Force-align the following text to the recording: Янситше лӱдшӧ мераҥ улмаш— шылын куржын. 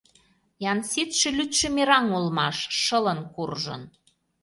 Янситше 0.71 1.29
лӱдшӧ 1.37 1.67
мераҥ 1.75 2.05
улмаш— 2.17 2.57
шылын 2.81 3.19
куржын. 3.33 3.81